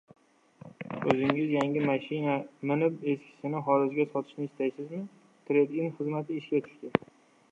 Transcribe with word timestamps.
O‘zingiz 1.11 1.51
yangi 1.55 1.83
mashina 1.89 2.37
minib, 2.71 2.97
eskisini 3.13 3.61
xorijga 3.67 4.05
sotishni 4.15 4.49
istaysizmi? 4.49 5.03
Trade-In 5.51 5.93
xizmati 5.99 6.41
ishga 6.43 6.63
tushdi 6.69 6.91